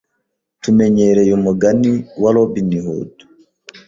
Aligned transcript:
Tumenyereye 0.63 1.31
umugani 1.39 1.91
wa 2.21 2.29
Robin 2.35 2.69
Hood. 2.85 3.13